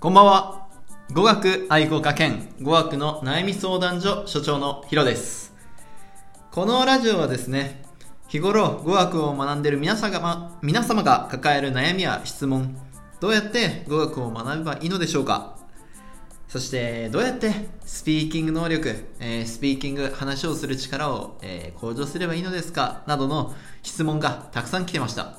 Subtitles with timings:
[0.00, 0.68] こんばんは。
[1.12, 5.52] 語学愛好家兼語学の悩み相談所所長のヒロです。
[6.52, 7.82] このラジオはですね、
[8.28, 12.78] 日頃語学を学んでいる皆様が皆様が抱える悩みや質問、
[13.18, 15.58] どうやって語学を学べばいいのでしょうか
[16.46, 17.52] そして、どうやって
[17.84, 23.52] スピーキング能力、えースピーキング、話をする力を、えー向上すればいいのですかなどの
[23.82, 25.38] 質問がたくさん来てました。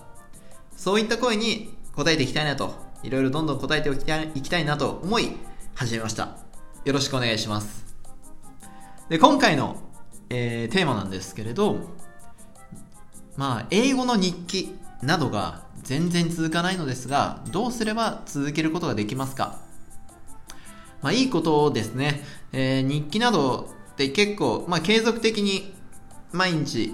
[0.75, 5.37] そういった声に答えていきたいなと、いろいろどんどん答えていきたいいきたいなと思い
[5.73, 6.37] 始めました。
[6.83, 7.85] よろしくお願いします。
[9.07, 9.77] で、今回の、
[10.29, 11.77] えーテーマなんですけれど、
[13.37, 19.59] まあ、英語の日記などが全然続かないのですが、どうすれば続けることができますか？
[21.01, 22.23] まあ、いいことですね。
[22.51, 25.73] えー日記などって結構、まあ、継続的に
[26.33, 26.93] 毎日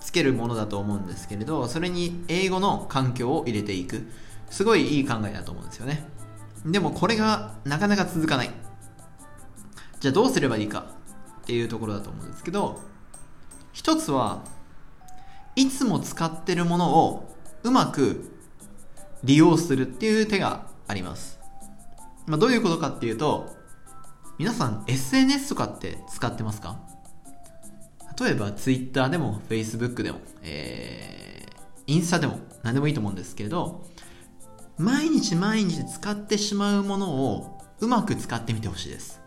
[0.00, 4.06] つけるものだと思うんですけれど、それに英語の環境を入れていく。
[4.50, 6.06] すごいいい考えだと思うんですよね。
[6.64, 8.50] でもこれがなかなか続かない。
[10.00, 10.86] じゃあどうすればいいか
[11.42, 12.80] っていうところだと思うんですけど、
[13.72, 14.44] 一つは
[15.56, 18.30] いつも使ってるものをうまく
[19.22, 21.38] 利用するっていう手があります。
[22.26, 23.54] まあ、どういうことかっていうと、
[24.38, 26.78] 皆さん SNS とかって使ってますか？
[28.20, 33.86] 例えば Twitter でも Facebook でも、えー、インスタでも何でもいいと思うんですけれど、
[34.78, 39.20] 毎日毎日使ってしまうものをうまく使ってみてほしいです。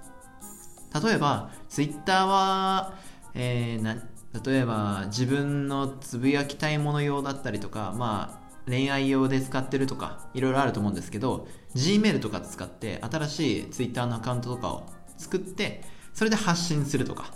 [1.03, 2.93] 例えば Twitter は、
[3.33, 3.97] えーな
[4.45, 14.85] 例えば自分のつぶやきたいもの用だったりとか、まあ恋愛用で使ってるとかいろいろあると思うんですけど Gmail とか使って新しい Twitter のアカウントとかを
[15.17, 15.81] 作って
[16.13, 17.31] それで発信するとか、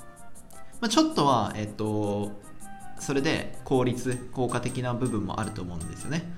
[0.81, 2.31] まあ、ちょっとはえっと
[3.00, 6.31] それで効率効果的な部分もあると思うんですよね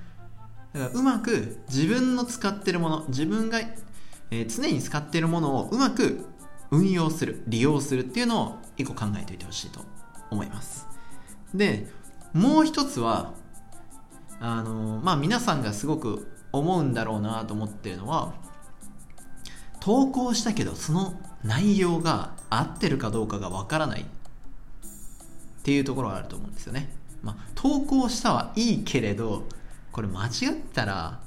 [0.74, 6.26] だからうまく自分の使ってるもの自分が、えー常に使ってるものをうまく
[6.72, 9.82] 運用する利用するっていうのを一個考えておいてほしいと
[10.32, 10.88] 思います。
[11.54, 11.88] で
[12.34, 13.34] もう一つは
[14.40, 18.34] あのまあ皆さんがすごく思うんだろうなと思ってるのは
[19.80, 24.06] 投稿したけどその内容が合ってるかどうかがわからないっ
[25.64, 26.90] ていうところがあると思うんですよね、
[27.22, 29.44] まあ、投稿したはいいけれど
[29.94, 30.32] これ間違っ
[30.74, 31.22] たら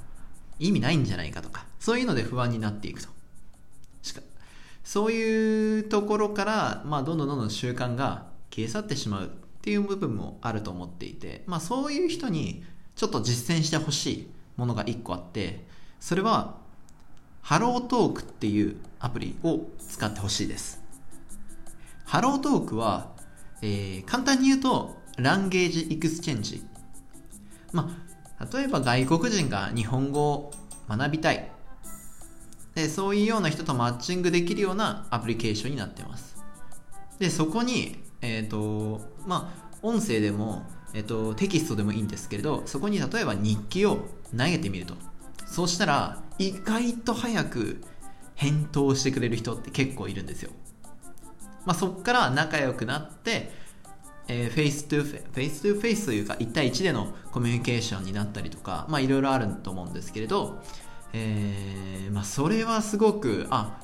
[0.59, 3.09] 意味ないんじゃないかとかそういうので不安になっていくと。
[4.03, 4.21] しか
[4.83, 9.29] そういうところから、まあ、どんどんどんどん習慣が消え去ってしまうっ
[9.61, 12.63] ていう部分もあると思っていて、まあ、そういう人に
[12.95, 15.65] ちょっと実践してほしいものが1個あって
[15.99, 16.57] それは
[17.41, 20.83] HelloTalk っていうアプリを使ってほしいです。
[22.05, 23.11] HelloTalk は、
[23.61, 26.65] えー簡単に言うと language exchange。
[27.71, 28.06] まあ
[28.53, 30.51] 例えば外国人が日本語を
[30.89, 31.51] 学びたい。
[32.75, 36.37] でそういうような人とマッチングできるようなアプリケーションになってます。
[37.17, 44.95] でそこにえっ、とまあ音声でも、えっとテキストでもいいんですけれどそこに例えば日記を投げてみると。
[45.45, 47.81] そうしたら意外と早く
[48.35, 50.51] 返答してくれる人って結構いるんですよ。
[51.65, 53.51] まあ、そこから仲良くなって、
[54.27, 60.61] えー、 face to fa face to face というか1対1でのコミュニケーションになったりとかまあいろいろあると思うんですけれど、
[61.13, 63.79] えーまあ、それはすごくあ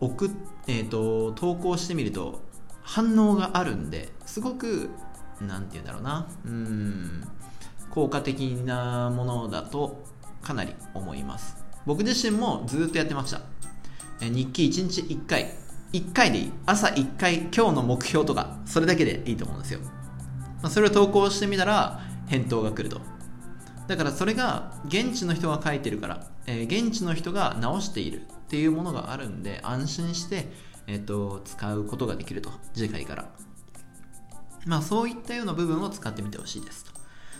[0.00, 0.30] 送っ、
[0.68, 2.40] えー、と投稿してみると
[2.82, 4.90] 反応があるんですごく
[5.40, 7.28] なんて言うんだろうなうん
[7.90, 10.04] 効果的なものだと
[10.42, 11.56] かなり思います。
[11.84, 13.40] 僕自身もずっとやってました。
[14.20, 15.54] えー日記1日1回
[15.92, 16.52] 1回でいい。
[16.66, 19.80] 朝1回今日の目標とかそれだけでいいと思うんですよ、
[20.62, 23.00] まあ、それを投稿してみたら返答が来ると。
[23.86, 30.48] だからそれが現地の人が書いてるから、えー現地の人が直しているっていうものがあるんで安心して、
[30.86, 32.50] えっと使うことができると。
[32.74, 33.30] 次回から。
[34.66, 36.84] まあそういったような部分を使ってみてほしいです。
[36.84, 36.92] と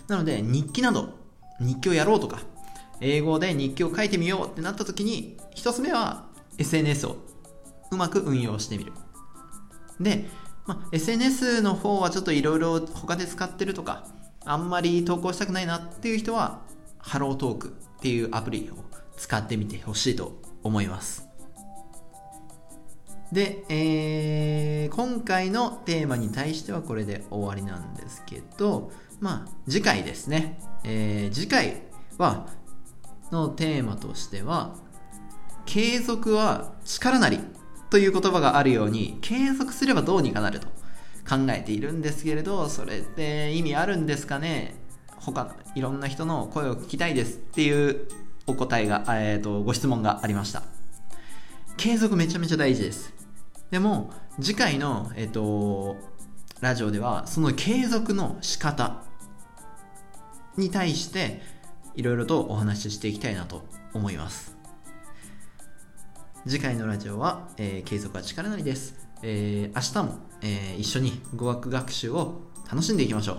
[0.08, 1.18] なので日記など
[1.60, 2.40] 日記をやろうとか
[3.00, 6.26] 英語で日記を書いてみようってなった時に一つ目は
[6.56, 7.16] SNS を
[7.90, 8.92] うまく運用してみる。
[10.00, 10.28] で、
[10.66, 14.06] まあ、SNS の方はちょっといろいろ他で使ってるとか
[14.44, 16.60] あんまり投稿したくないなっていう人は
[16.98, 18.76] ハロートークっていうアプリを
[19.16, 21.28] 使ってみてほしいと思います。
[23.32, 30.58] で、えー今回のテーマに対してはこれで終わりなんですけど、まあ、次回ですね。
[30.82, 31.82] えー次回
[32.16, 32.46] は、
[33.30, 34.74] のテーマとしては、
[35.66, 37.40] 継続は力なり。
[37.90, 40.66] という言葉があるように、継続すればどうにかなると
[41.28, 44.74] 考えているんですけれど、それって意味あるんですかね？
[45.20, 48.08] 他いろんな人の声を聞きたいですっていう
[48.46, 50.62] お答えが、えっ、と、ご質問がありました。
[51.76, 53.12] 継続めちゃめちゃ大事です。
[53.70, 54.10] でも、
[54.40, 55.96] 次回の、えっ、と、
[56.60, 59.04] ラジオでは、その継続の仕方
[60.56, 61.40] に対して、
[61.94, 64.57] いろいろとお話ししていきたいなと思います。
[66.46, 68.94] 次回のラジオは、えー、継続は力なりです。
[69.22, 73.36] えー、明日も、えー、一緒に語学学習を楽しんでいきましょう。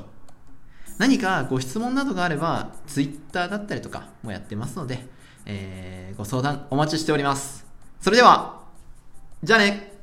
[0.97, 5.07] 何かご質問などがあれば、Twitter だったりとかもやってますので、
[5.45, 7.65] えー、ご相談お待ちしております。
[8.01, 8.63] それでは、
[9.43, 9.98] じゃあね